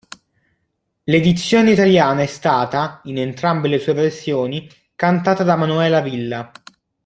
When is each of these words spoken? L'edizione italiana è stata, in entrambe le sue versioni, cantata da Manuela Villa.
L'edizione 1.03 1.73
italiana 1.73 2.23
è 2.23 2.25
stata, 2.25 3.01
in 3.03 3.19
entrambe 3.19 3.67
le 3.67 3.77
sue 3.77 3.93
versioni, 3.93 4.67
cantata 4.95 5.43
da 5.43 5.55
Manuela 5.55 6.01
Villa. 6.01 6.51